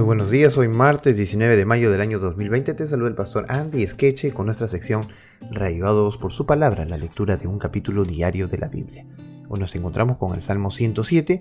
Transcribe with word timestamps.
Muy 0.00 0.06
buenos 0.06 0.30
días, 0.30 0.56
hoy 0.56 0.68
martes 0.68 1.18
19 1.18 1.56
de 1.56 1.66
mayo 1.66 1.90
del 1.90 2.00
año 2.00 2.18
2020 2.18 2.72
te 2.72 2.86
saluda 2.86 3.10
el 3.10 3.14
pastor 3.14 3.44
Andy 3.50 3.86
Skeche 3.86 4.32
con 4.32 4.46
nuestra 4.46 4.66
sección 4.66 5.02
Reavivados 5.50 6.16
por 6.16 6.32
su 6.32 6.46
palabra, 6.46 6.86
la 6.86 6.96
lectura 6.96 7.36
de 7.36 7.46
un 7.46 7.58
capítulo 7.58 8.04
diario 8.04 8.48
de 8.48 8.56
la 8.56 8.68
Biblia. 8.68 9.04
Hoy 9.50 9.60
nos 9.60 9.76
encontramos 9.76 10.16
con 10.16 10.32
el 10.32 10.40
Salmo 10.40 10.70
107 10.70 11.40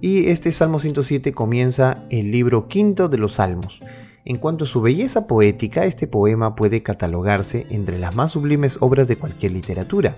y 0.00 0.28
este 0.28 0.52
Salmo 0.52 0.80
107 0.80 1.32
comienza 1.32 2.06
el 2.08 2.30
libro 2.30 2.66
quinto 2.66 3.10
de 3.10 3.18
los 3.18 3.34
Salmos. 3.34 3.82
En 4.24 4.38
cuanto 4.38 4.64
a 4.64 4.68
su 4.68 4.80
belleza 4.80 5.26
poética, 5.26 5.84
este 5.84 6.06
poema 6.06 6.56
puede 6.56 6.82
catalogarse 6.82 7.66
entre 7.68 7.98
las 7.98 8.16
más 8.16 8.30
sublimes 8.32 8.78
obras 8.80 9.06
de 9.08 9.18
cualquier 9.18 9.52
literatura. 9.52 10.16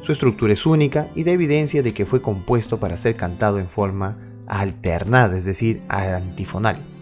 Su 0.00 0.10
estructura 0.10 0.54
es 0.54 0.66
única 0.66 1.06
y 1.14 1.22
da 1.22 1.30
evidencia 1.30 1.84
de 1.84 1.94
que 1.94 2.04
fue 2.04 2.20
compuesto 2.20 2.80
para 2.80 2.96
ser 2.96 3.14
cantado 3.14 3.60
en 3.60 3.68
forma 3.68 4.18
alternada, 4.48 5.38
es 5.38 5.44
decir, 5.44 5.82
antifonal. 5.88 6.97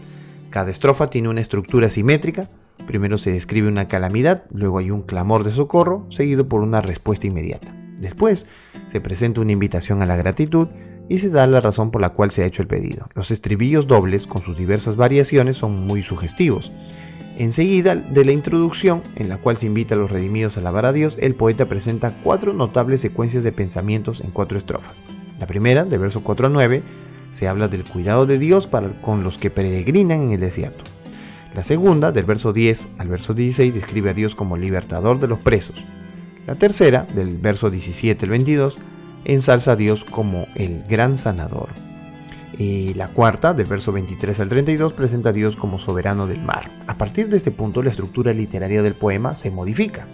Cada 0.56 0.70
estrofa 0.70 1.08
tiene 1.08 1.28
una 1.28 1.42
estructura 1.42 1.90
simétrica. 1.90 2.48
Primero 2.86 3.18
se 3.18 3.30
describe 3.30 3.68
una 3.68 3.88
calamidad, 3.88 4.44
luego 4.50 4.78
hay 4.78 4.90
un 4.90 5.02
clamor 5.02 5.44
de 5.44 5.50
socorro, 5.50 6.06
seguido 6.08 6.48
por 6.48 6.62
una 6.62 6.80
respuesta 6.80 7.26
inmediata. 7.26 7.76
Después 7.98 8.46
se 8.86 9.02
presenta 9.02 9.42
una 9.42 9.52
invitación 9.52 10.00
a 10.00 10.06
la 10.06 10.16
gratitud 10.16 10.68
y 11.10 11.18
se 11.18 11.28
da 11.28 11.46
la 11.46 11.60
razón 11.60 11.90
por 11.90 12.00
la 12.00 12.14
cual 12.14 12.30
se 12.30 12.42
ha 12.42 12.46
hecho 12.46 12.62
el 12.62 12.68
pedido. 12.68 13.06
Los 13.14 13.30
estribillos 13.30 13.86
dobles, 13.86 14.26
con 14.26 14.40
sus 14.40 14.56
diversas 14.56 14.96
variaciones, 14.96 15.58
son 15.58 15.86
muy 15.86 16.02
sugestivos. 16.02 16.72
Enseguida 17.36 17.94
de 17.94 18.24
la 18.24 18.32
introducción, 18.32 19.02
en 19.14 19.28
la 19.28 19.36
cual 19.36 19.58
se 19.58 19.66
invita 19.66 19.94
a 19.94 19.98
los 19.98 20.10
redimidos 20.10 20.56
a 20.56 20.60
alabar 20.60 20.86
a 20.86 20.94
Dios, 20.94 21.18
el 21.20 21.34
poeta 21.34 21.68
presenta 21.68 22.16
cuatro 22.24 22.54
notables 22.54 23.02
secuencias 23.02 23.44
de 23.44 23.52
pensamientos 23.52 24.22
en 24.22 24.30
cuatro 24.30 24.56
estrofas. 24.56 24.96
La 25.38 25.46
primera, 25.46 25.84
del 25.84 26.00
verso 26.00 26.22
4 26.22 26.46
a 26.46 26.50
9, 26.50 26.82
se 27.30 27.48
habla 27.48 27.68
del 27.68 27.84
cuidado 27.84 28.26
de 28.26 28.38
Dios 28.38 28.66
para 28.66 28.90
con 29.02 29.22
los 29.22 29.38
que 29.38 29.50
peregrinan 29.50 30.22
en 30.22 30.32
el 30.32 30.40
desierto. 30.40 30.84
La 31.54 31.64
segunda, 31.64 32.12
del 32.12 32.24
verso 32.24 32.52
10 32.52 32.88
al 32.98 33.08
verso 33.08 33.32
16, 33.32 33.72
describe 33.74 34.10
a 34.10 34.14
Dios 34.14 34.34
como 34.34 34.56
libertador 34.56 35.18
de 35.18 35.28
los 35.28 35.38
presos. 35.38 35.82
La 36.46 36.54
tercera, 36.54 37.06
del 37.14 37.38
verso 37.38 37.70
17 37.70 38.26
al 38.26 38.30
22, 38.30 38.78
ensalza 39.24 39.72
a 39.72 39.76
Dios 39.76 40.04
como 40.04 40.46
el 40.54 40.84
gran 40.88 41.16
sanador. 41.16 41.68
Y 42.58 42.94
la 42.94 43.08
cuarta, 43.08 43.52
del 43.52 43.66
verso 43.66 43.92
23 43.92 44.40
al 44.40 44.48
32, 44.48 44.92
presenta 44.92 45.30
a 45.30 45.32
Dios 45.32 45.56
como 45.56 45.78
soberano 45.78 46.26
del 46.26 46.42
mar. 46.42 46.70
A 46.86 46.96
partir 46.96 47.28
de 47.28 47.36
este 47.36 47.50
punto, 47.50 47.82
la 47.82 47.90
estructura 47.90 48.32
literaria 48.32 48.82
del 48.82 48.94
poema 48.94 49.34
se 49.34 49.50
modifica. 49.50 50.06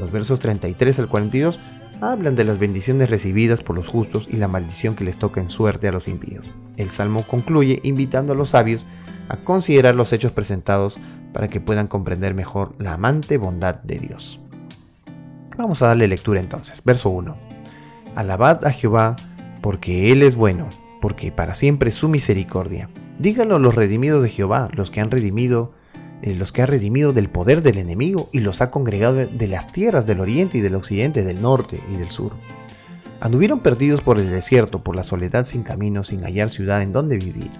Los 0.00 0.10
versos 0.10 0.40
33 0.40 0.98
al 1.00 1.08
42 1.08 1.60
hablan 2.00 2.36
de 2.36 2.44
las 2.44 2.58
bendiciones 2.58 3.10
recibidas 3.10 3.62
por 3.62 3.76
los 3.76 3.88
justos 3.88 4.28
y 4.30 4.36
la 4.36 4.48
maldición 4.48 4.94
que 4.94 5.04
les 5.04 5.18
toca 5.18 5.40
en 5.40 5.48
suerte 5.48 5.88
a 5.88 5.92
los 5.92 6.08
impíos. 6.08 6.46
El 6.76 6.90
salmo 6.90 7.26
concluye 7.26 7.80
invitando 7.82 8.32
a 8.32 8.36
los 8.36 8.50
sabios 8.50 8.86
a 9.28 9.36
considerar 9.38 9.94
los 9.94 10.12
hechos 10.12 10.32
presentados 10.32 10.98
para 11.32 11.48
que 11.48 11.60
puedan 11.60 11.88
comprender 11.88 12.34
mejor 12.34 12.74
la 12.78 12.94
amante 12.94 13.38
bondad 13.38 13.76
de 13.82 13.98
Dios. 13.98 14.40
Vamos 15.56 15.82
a 15.82 15.88
darle 15.88 16.08
lectura 16.08 16.40
entonces. 16.40 16.82
Verso 16.84 17.10
1. 17.10 17.36
Alabad 18.14 18.64
a 18.64 18.70
Jehová 18.70 19.16
porque 19.60 20.12
Él 20.12 20.22
es 20.22 20.36
bueno, 20.36 20.68
porque 21.00 21.32
para 21.32 21.54
siempre 21.54 21.90
su 21.90 22.08
misericordia. 22.08 22.88
Díganlo 23.18 23.58
los 23.58 23.74
redimidos 23.74 24.22
de 24.22 24.28
Jehová, 24.28 24.68
los 24.72 24.90
que 24.90 25.00
han 25.00 25.10
redimido 25.10 25.72
los 26.34 26.52
que 26.52 26.62
ha 26.62 26.66
redimido 26.66 27.12
del 27.12 27.30
poder 27.30 27.62
del 27.62 27.78
enemigo 27.78 28.28
y 28.32 28.40
los 28.40 28.60
ha 28.60 28.70
congregado 28.70 29.26
de 29.26 29.46
las 29.46 29.70
tierras 29.70 30.06
del 30.06 30.20
oriente 30.20 30.58
y 30.58 30.60
del 30.60 30.74
occidente, 30.74 31.22
del 31.22 31.40
norte 31.40 31.80
y 31.92 31.96
del 31.96 32.10
sur. 32.10 32.32
Anduvieron 33.20 33.60
perdidos 33.60 34.00
por 34.02 34.18
el 34.18 34.30
desierto, 34.30 34.82
por 34.82 34.96
la 34.96 35.04
soledad 35.04 35.46
sin 35.46 35.62
camino, 35.62 36.04
sin 36.04 36.22
hallar 36.22 36.50
ciudad 36.50 36.82
en 36.82 36.92
donde 36.92 37.16
vivir. 37.16 37.50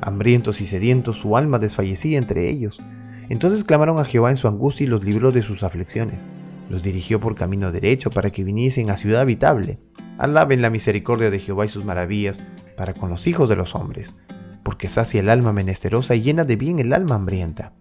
Hambrientos 0.00 0.60
y 0.60 0.66
sedientos, 0.66 1.18
su 1.18 1.36
alma 1.36 1.58
desfallecía 1.58 2.18
entre 2.18 2.50
ellos. 2.50 2.80
Entonces 3.28 3.64
clamaron 3.64 3.98
a 3.98 4.04
Jehová 4.04 4.30
en 4.30 4.36
su 4.36 4.48
angustia 4.48 4.84
y 4.84 4.88
los 4.88 5.04
libró 5.04 5.30
de 5.30 5.42
sus 5.42 5.62
aflicciones. 5.62 6.28
Los 6.68 6.82
dirigió 6.82 7.20
por 7.20 7.34
camino 7.34 7.70
derecho 7.70 8.10
para 8.10 8.30
que 8.30 8.44
viniesen 8.44 8.90
a 8.90 8.96
ciudad 8.96 9.20
habitable. 9.20 9.78
Alaben 10.18 10.62
la 10.62 10.70
misericordia 10.70 11.30
de 11.30 11.38
Jehová 11.38 11.66
y 11.66 11.68
sus 11.68 11.84
maravillas 11.84 12.40
para 12.76 12.94
con 12.94 13.08
los 13.10 13.26
hijos 13.26 13.48
de 13.48 13.56
los 13.56 13.74
hombres, 13.74 14.14
porque 14.62 14.88
sacia 14.88 15.20
el 15.20 15.28
alma 15.28 15.52
menesterosa 15.52 16.14
y 16.14 16.22
llena 16.22 16.44
de 16.44 16.56
bien 16.56 16.78
el 16.78 16.92
alma 16.92 17.14
hambrienta. 17.14 17.72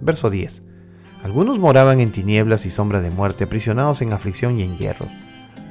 Verso 0.00 0.30
10. 0.30 0.62
Algunos 1.22 1.58
moraban 1.58 2.00
en 2.00 2.12
tinieblas 2.12 2.66
y 2.66 2.70
sombra 2.70 3.00
de 3.00 3.10
muerte, 3.10 3.44
aprisionados 3.44 4.02
en 4.02 4.12
aflicción 4.12 4.58
y 4.58 4.62
en 4.62 4.76
hierros. 4.76 5.08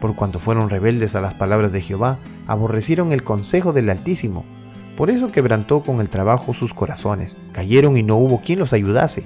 Por 0.01 0.15
cuanto 0.15 0.39
fueron 0.39 0.69
rebeldes 0.69 1.15
a 1.15 1.21
las 1.21 1.33
palabras 1.33 1.71
de 1.71 1.81
Jehová, 1.81 2.19
aborrecieron 2.47 3.11
el 3.11 3.23
consejo 3.23 3.71
del 3.71 3.89
Altísimo. 3.89 4.43
Por 4.97 5.09
eso 5.09 5.31
quebrantó 5.31 5.83
con 5.83 5.99
el 5.99 6.09
trabajo 6.09 6.53
sus 6.53 6.73
corazones, 6.73 7.39
cayeron 7.53 7.97
y 7.97 8.03
no 8.03 8.15
hubo 8.15 8.41
quien 8.41 8.59
los 8.59 8.73
ayudase. 8.73 9.25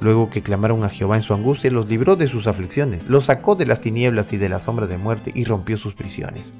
Luego 0.00 0.30
que 0.30 0.42
clamaron 0.42 0.82
a 0.82 0.88
Jehová 0.88 1.16
en 1.16 1.22
su 1.22 1.34
angustia, 1.34 1.70
los 1.70 1.88
libró 1.88 2.16
de 2.16 2.26
sus 2.26 2.46
aflicciones, 2.46 3.06
los 3.06 3.26
sacó 3.26 3.54
de 3.54 3.66
las 3.66 3.80
tinieblas 3.80 4.32
y 4.32 4.38
de 4.38 4.48
la 4.48 4.60
sombra 4.60 4.86
de 4.86 4.96
muerte 4.96 5.30
y 5.34 5.44
rompió 5.44 5.76
sus 5.76 5.94
prisiones. 5.94 6.54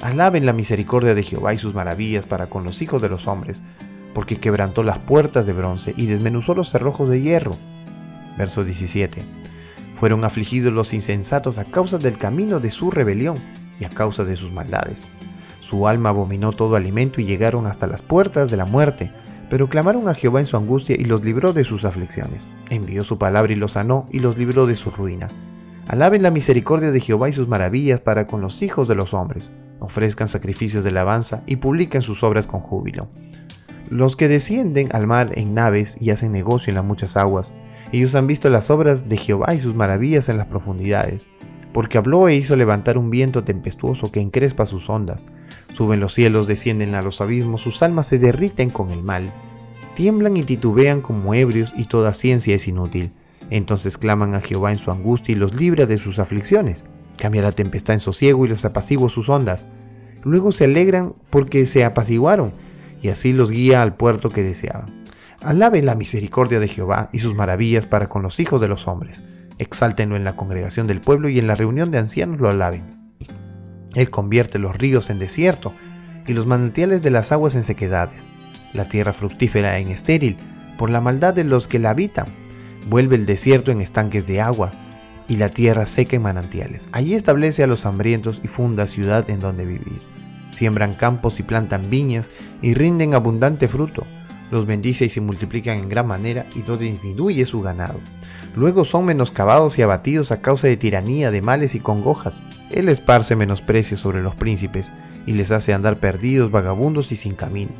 Alaben 0.00 0.46
la 0.46 0.52
misericordia 0.52 1.14
de 1.14 1.22
Jehová 1.22 1.52
y 1.52 1.58
sus 1.58 1.74
maravillas 1.74 2.24
para 2.24 2.48
con 2.48 2.64
los 2.64 2.80
hijos 2.80 3.02
de 3.02 3.08
los 3.08 3.26
hombres, 3.26 3.62
porque 4.14 4.36
quebrantó 4.36 4.82
las 4.82 4.98
puertas 4.98 5.46
de 5.46 5.52
bronce 5.52 5.94
y 5.96 6.06
desmenuzó 6.06 6.54
los 6.54 6.70
cerrojos 6.70 7.08
de 7.08 7.20
hierro. 7.20 7.52
Verso 8.36 8.64
17. 8.64 9.22
Fueron 9.94 10.24
afligidos 10.24 10.72
los 10.72 10.94
insensatos 10.94 11.58
a 11.58 11.64
causa 11.64 11.98
del 11.98 12.18
camino 12.18 12.60
de 12.60 12.70
su 12.70 12.90
rebelión 12.90 13.36
y 13.80 13.84
a 13.84 13.88
causa 13.88 14.24
de 14.24 14.36
sus 14.36 14.52
maldades. 14.52 15.08
Su 15.60 15.88
alma 15.88 16.10
abominó 16.10 16.52
todo 16.52 16.76
alimento 16.76 17.20
y 17.20 17.26
llegaron 17.26 17.66
hasta 17.66 17.86
las 17.86 18.02
puertas 18.02 18.50
de 18.50 18.56
la 18.56 18.64
muerte, 18.64 19.10
pero 19.50 19.68
clamaron 19.68 20.08
a 20.08 20.14
Jehová 20.14 20.40
en 20.40 20.46
su 20.46 20.56
angustia 20.56 20.96
y 20.98 21.04
los 21.04 21.24
libró 21.24 21.52
de 21.52 21.64
sus 21.64 21.84
aflicciones. 21.84 22.48
Envió 22.70 23.04
su 23.04 23.18
palabra 23.18 23.52
y 23.52 23.56
los 23.56 23.72
sanó 23.72 24.06
y 24.10 24.20
los 24.20 24.38
libró 24.38 24.66
de 24.66 24.76
su 24.76 24.90
ruina. 24.90 25.28
Alaben 25.88 26.22
la 26.22 26.30
misericordia 26.30 26.90
de 26.90 27.00
Jehová 27.00 27.28
y 27.28 27.32
sus 27.32 27.48
maravillas 27.48 28.00
para 28.00 28.26
con 28.26 28.40
los 28.40 28.62
hijos 28.62 28.88
de 28.88 28.94
los 28.94 29.14
hombres. 29.14 29.50
Ofrezcan 29.80 30.28
sacrificios 30.28 30.84
de 30.84 30.90
alabanza 30.90 31.42
y 31.46 31.56
publiquen 31.56 32.02
sus 32.02 32.22
obras 32.22 32.46
con 32.46 32.60
júbilo. 32.60 33.08
Los 33.90 34.16
que 34.16 34.28
descienden 34.28 34.88
al 34.92 35.06
mar 35.06 35.30
en 35.36 35.54
naves 35.54 35.96
y 35.98 36.10
hacen 36.10 36.30
negocio 36.30 36.70
en 36.70 36.74
las 36.74 36.84
muchas 36.84 37.16
aguas, 37.16 37.54
ellos 37.90 38.14
han 38.14 38.26
visto 38.26 38.50
las 38.50 38.68
obras 38.70 39.08
de 39.08 39.16
Jehová 39.16 39.54
y 39.54 39.60
sus 39.60 39.74
maravillas 39.74 40.28
en 40.28 40.36
las 40.36 40.46
profundidades, 40.46 41.30
porque 41.72 41.96
habló 41.96 42.28
e 42.28 42.34
hizo 42.34 42.54
levantar 42.54 42.98
un 42.98 43.08
viento 43.08 43.44
tempestuoso 43.44 44.12
que 44.12 44.20
encrespa 44.20 44.66
sus 44.66 44.90
ondas. 44.90 45.24
Suben 45.72 46.00
los 46.00 46.12
cielos, 46.12 46.46
descienden 46.46 46.94
a 46.94 47.00
los 47.00 47.22
abismos, 47.22 47.62
sus 47.62 47.82
almas 47.82 48.06
se 48.06 48.18
derriten 48.18 48.68
con 48.68 48.90
el 48.90 49.02
mal. 49.02 49.32
Tiemblan 49.94 50.36
y 50.36 50.42
titubean 50.42 51.00
como 51.00 51.32
ebrios 51.32 51.72
y 51.74 51.84
toda 51.84 52.12
ciencia 52.12 52.54
es 52.54 52.68
inútil. 52.68 53.12
Entonces 53.48 53.96
claman 53.96 54.34
a 54.34 54.42
Jehová 54.42 54.70
en 54.70 54.78
su 54.78 54.90
angustia 54.90 55.32
y 55.32 55.38
los 55.38 55.54
libra 55.54 55.86
de 55.86 55.96
sus 55.96 56.18
aflicciones. 56.18 56.84
Cambia 57.16 57.40
la 57.40 57.52
tempestad 57.52 57.94
en 57.94 58.00
sosiego 58.00 58.44
y 58.44 58.50
los 58.50 58.66
apacigua 58.66 59.08
sus 59.08 59.30
ondas. 59.30 59.66
Luego 60.24 60.52
se 60.52 60.64
alegran 60.64 61.14
porque 61.30 61.64
se 61.64 61.84
apaciguaron 61.84 62.67
y 63.02 63.08
así 63.08 63.32
los 63.32 63.50
guía 63.50 63.82
al 63.82 63.96
puerto 63.96 64.30
que 64.30 64.42
deseaban. 64.42 65.04
Alaben 65.40 65.86
la 65.86 65.94
misericordia 65.94 66.58
de 66.58 66.68
Jehová 66.68 67.10
y 67.12 67.20
sus 67.20 67.34
maravillas 67.34 67.86
para 67.86 68.08
con 68.08 68.22
los 68.22 68.40
hijos 68.40 68.60
de 68.60 68.68
los 68.68 68.88
hombres. 68.88 69.22
Exáltenlo 69.58 70.16
en 70.16 70.24
la 70.24 70.34
congregación 70.34 70.86
del 70.86 71.00
pueblo 71.00 71.28
y 71.28 71.38
en 71.38 71.46
la 71.46 71.54
reunión 71.54 71.90
de 71.90 71.98
ancianos 71.98 72.40
lo 72.40 72.48
alaben. 72.48 72.98
Él 73.94 74.10
convierte 74.10 74.58
los 74.58 74.76
ríos 74.76 75.10
en 75.10 75.18
desierto 75.18 75.72
y 76.26 76.32
los 76.32 76.46
manantiales 76.46 77.02
de 77.02 77.10
las 77.10 77.32
aguas 77.32 77.54
en 77.54 77.64
sequedades, 77.64 78.28
la 78.72 78.88
tierra 78.88 79.12
fructífera 79.12 79.78
en 79.78 79.88
estéril 79.88 80.36
por 80.76 80.90
la 80.90 81.00
maldad 81.00 81.34
de 81.34 81.44
los 81.44 81.68
que 81.68 81.78
la 81.78 81.90
habitan. 81.90 82.26
Vuelve 82.88 83.16
el 83.16 83.26
desierto 83.26 83.70
en 83.70 83.80
estanques 83.80 84.26
de 84.26 84.40
agua 84.40 84.72
y 85.28 85.36
la 85.36 85.48
tierra 85.48 85.86
seca 85.86 86.16
en 86.16 86.22
manantiales. 86.22 86.88
Allí 86.92 87.14
establece 87.14 87.62
a 87.62 87.66
los 87.66 87.86
hambrientos 87.86 88.40
y 88.42 88.48
funda 88.48 88.88
ciudad 88.88 89.28
en 89.30 89.40
donde 89.40 89.66
vivir. 89.66 90.00
Siembran 90.50 90.94
campos 90.94 91.40
y 91.40 91.42
plantan 91.42 91.90
viñas 91.90 92.30
y 92.62 92.74
rinden 92.74 93.14
abundante 93.14 93.68
fruto. 93.68 94.06
Los 94.50 94.66
bendice 94.66 95.04
y 95.04 95.08
se 95.08 95.20
multiplican 95.20 95.78
en 95.78 95.88
gran 95.88 96.06
manera 96.06 96.46
y 96.54 96.62
todo 96.62 96.78
disminuye 96.78 97.44
su 97.44 97.60
ganado. 97.60 98.00
Luego 98.56 98.84
son 98.84 99.04
menoscabados 99.04 99.78
y 99.78 99.82
abatidos 99.82 100.32
a 100.32 100.40
causa 100.40 100.66
de 100.68 100.76
tiranía, 100.76 101.30
de 101.30 101.42
males 101.42 101.74
y 101.74 101.80
congojas. 101.80 102.42
Él 102.70 102.88
esparce 102.88 103.36
menosprecio 103.36 103.96
sobre 103.96 104.22
los 104.22 104.34
príncipes 104.34 104.90
y 105.26 105.32
les 105.32 105.50
hace 105.50 105.74
andar 105.74 106.00
perdidos, 106.00 106.50
vagabundos 106.50 107.12
y 107.12 107.16
sin 107.16 107.34
camino. 107.34 107.72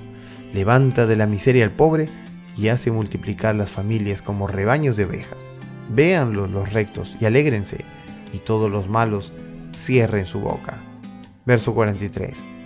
Levanta 0.52 1.06
de 1.06 1.16
la 1.16 1.26
miseria 1.26 1.64
al 1.64 1.72
pobre 1.72 2.08
y 2.56 2.68
hace 2.68 2.90
multiplicar 2.90 3.54
las 3.54 3.70
familias 3.70 4.20
como 4.20 4.46
rebaños 4.46 4.96
de 4.96 5.06
ovejas. 5.06 5.50
Véanlo 5.88 6.46
los 6.46 6.72
rectos 6.72 7.16
y 7.18 7.24
alégrense, 7.24 7.84
y 8.32 8.38
todos 8.38 8.70
los 8.70 8.88
malos 8.88 9.32
cierren 9.72 10.26
su 10.26 10.40
boca. 10.40 10.78
Verso 11.46 11.74
43. 11.74 12.57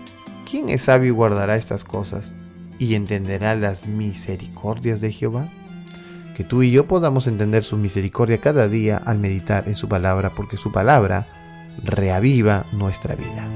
¿Quién 0.53 0.69
es 0.69 0.83
sabio 0.83 1.09
y 1.09 1.13
guardará 1.13 1.57
estas 1.57 1.83
cosas 1.83 2.35
y 2.79 2.95
entenderá 2.95 3.55
las 3.55 3.89
misericordias 3.89 5.01
de 5.01 5.11
Jehová? 5.11 5.49
Que 6.37 6.45
tú 6.45 6.63
y 6.63 6.71
yo 6.71 6.87
podamos 6.87 7.27
entender 7.27 7.65
su 7.65 7.79
misericordia 7.79 8.39
cada 8.39 8.69
día 8.69 8.99
al 8.99 9.19
meditar 9.19 9.67
en 9.67 9.75
su 9.75 9.89
palabra, 9.89 10.35
porque 10.37 10.59
su 10.59 10.71
palabra 10.71 11.27
reaviva 11.83 12.67
nuestra 12.71 13.15
vida. 13.15 13.49